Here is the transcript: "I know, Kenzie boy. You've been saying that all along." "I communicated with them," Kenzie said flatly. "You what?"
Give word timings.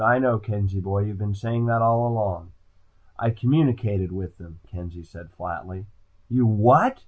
"I 0.01 0.17
know, 0.19 0.39
Kenzie 0.39 0.79
boy. 0.81 1.03
You've 1.05 1.17
been 1.19 1.35
saying 1.35 1.67
that 1.67 1.83
all 1.83 2.07
along." 2.07 2.53
"I 3.19 3.29
communicated 3.29 4.11
with 4.11 4.39
them," 4.39 4.59
Kenzie 4.67 5.03
said 5.03 5.29
flatly. 5.29 5.85
"You 6.27 6.47
what?" 6.47 6.97